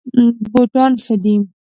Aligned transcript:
بوټان 0.51 0.91
ښه 1.03 1.15
دي. 1.23 1.35